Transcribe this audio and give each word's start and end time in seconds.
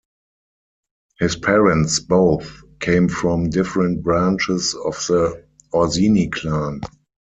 His 1.19 1.35
parents 1.35 1.99
both 1.99 2.63
came 2.79 3.07
from 3.07 3.51
different 3.51 4.01
branches 4.01 4.73
of 4.73 4.95
the 5.07 5.45
Orsini 5.73 6.27
clan. 6.31 6.81